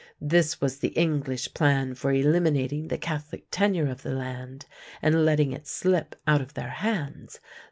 [0.19, 4.65] This was the English plan for eliminating the Catholic tenure of the land
[4.99, 7.39] and letting it slip out of their hands.